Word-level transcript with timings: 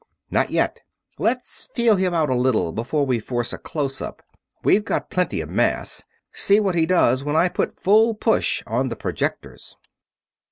"Not 0.31 0.49
yet; 0.49 0.81
let's 1.19 1.69
feel 1.75 1.95
him 1.95 2.11
out 2.11 2.31
a 2.31 2.35
little 2.35 2.71
before 2.71 3.05
we 3.05 3.19
force 3.19 3.53
a 3.53 3.59
close 3.59 4.01
up. 4.01 4.23
We've 4.63 4.83
got 4.83 5.11
plenty 5.11 5.41
of 5.41 5.49
mass. 5.51 6.05
See 6.31 6.59
what 6.59 6.73
he 6.73 6.87
does 6.87 7.23
when 7.23 7.35
I 7.35 7.49
put 7.49 7.79
full 7.79 8.15
push 8.15 8.63
on 8.65 8.89
the 8.89 8.95
projectors." 8.95 9.75